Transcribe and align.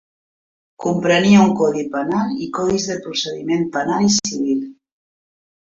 Comprenia 0.85 1.43
un 1.49 1.53
codi 1.61 1.85
penal 1.97 2.33
i 2.47 2.49
codis 2.59 2.89
de 2.95 2.99
procediment 3.07 3.71
penal 3.79 4.11
i 4.11 4.15
civil. 4.19 4.69